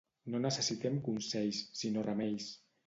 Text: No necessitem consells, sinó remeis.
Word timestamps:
No 0.35 0.39
necessitem 0.45 0.97
consells, 1.09 1.61
sinó 1.83 2.09
remeis. 2.11 2.53